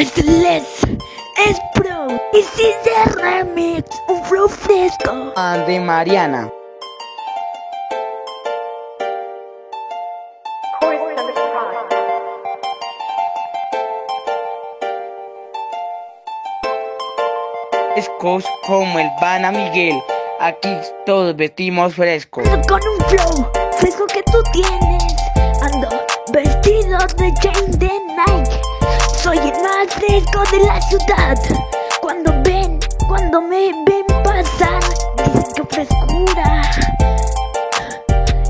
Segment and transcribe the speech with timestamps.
[0.00, 0.64] Les,
[1.46, 5.30] es Pro, y si de remix, un flow fresco.
[5.66, 6.50] De Mariana.
[17.92, 20.02] Frescos como el Bana Miguel,
[20.40, 20.70] aquí
[21.04, 22.48] todos vestimos frescos.
[22.48, 25.14] Ando con un flow fresco que tú tienes.
[25.60, 25.90] Ando
[26.32, 27.69] vestido de chain
[30.18, 31.38] de la ciudad.
[32.00, 34.80] Cuando ven, cuando me ven pasar,
[35.16, 36.62] dicen que frescura.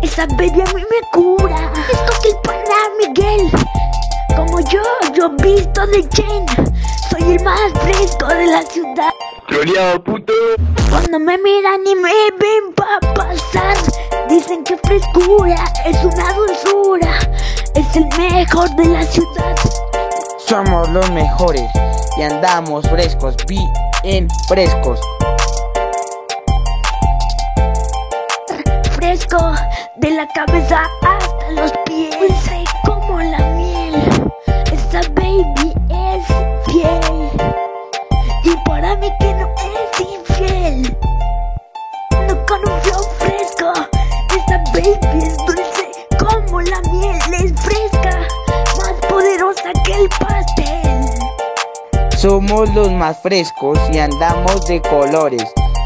[0.00, 1.72] Esa baby a mí me cura.
[1.90, 3.50] Esto que el pana Miguel.
[4.36, 4.82] Como yo,
[5.14, 6.46] yo visto de chain.
[7.10, 9.12] Soy el más fresco de la ciudad.
[10.04, 10.32] Puto.
[10.90, 13.76] Cuando me miran y me ven pa' pasar,
[14.28, 17.18] dicen que frescura es una dulzura,
[17.74, 19.67] es el mejor de la ciudad.
[20.48, 21.70] Somos los mejores
[22.16, 24.98] y andamos frescos, bien frescos.
[28.92, 29.52] Fresco
[29.96, 32.16] de la cabeza hasta los pies,
[32.86, 33.38] como la
[52.20, 55.44] Somos los más frescos y andamos de colores.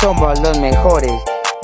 [0.00, 1.12] Somos los mejores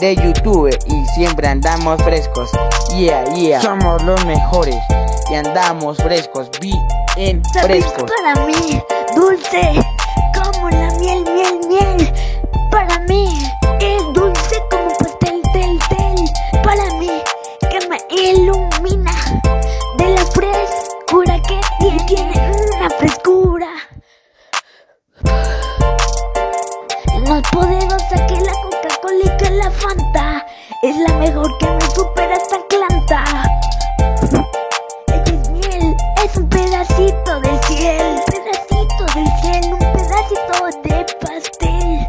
[0.01, 2.51] de YouTube y siempre andamos frescos.
[2.95, 3.63] Yeah, yeah.
[3.63, 4.77] Somos los mejores
[5.31, 8.11] y andamos frescos, bien frescos.
[8.19, 8.83] para mí,
[9.17, 9.83] dulce
[10.35, 12.13] como la miel, miel, miel.
[12.71, 13.33] Para mí
[13.81, 16.63] es dulce como pastel, tel, tel.
[16.63, 17.11] Para mí
[17.71, 19.15] que me ilumina
[19.97, 22.35] de la frescura que tiene, tiene
[22.77, 23.69] una frescura.
[27.43, 30.47] Poderosa que la Coca-Cola y la Fanta.
[30.83, 33.25] Es la mejor que me supera esta planta.
[35.25, 42.09] Es miel, es un pedacito del cielo, pedacito del cielo, un pedacito de pastel.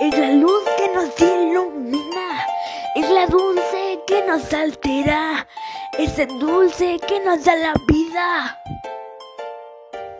[0.00, 2.46] Es la luz que nos ilumina,
[2.94, 5.46] es la dulce que nos altera,
[5.98, 8.58] es el dulce que nos da la vida.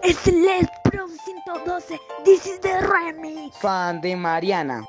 [0.02, 3.54] Es el Pro 112, this is the remix.
[3.54, 4.84] Fan de Mariana.